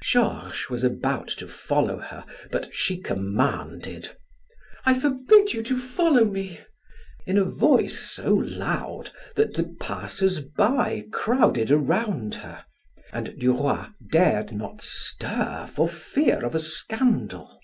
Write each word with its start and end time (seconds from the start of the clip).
Georges 0.00 0.70
was 0.70 0.84
about 0.84 1.26
to 1.26 1.48
follow 1.48 1.98
her 1.98 2.24
but 2.52 2.72
she 2.72 2.96
commanded: 3.00 4.10
"I 4.86 4.96
forbid 4.96 5.52
you 5.52 5.60
to 5.64 5.76
follow 5.76 6.24
me," 6.24 6.60
in 7.26 7.36
a 7.36 7.42
voice 7.44 7.98
so 7.98 8.32
loud 8.32 9.10
that 9.34 9.54
the 9.54 9.74
passers 9.80 10.38
by 10.38 11.04
crowded 11.12 11.72
around 11.72 12.36
her, 12.36 12.64
and 13.12 13.36
Duroy 13.40 13.86
dared 14.12 14.52
not 14.52 14.82
stir 14.82 15.66
for 15.66 15.88
fear 15.88 16.44
of 16.44 16.54
a 16.54 16.60
scandal. 16.60 17.58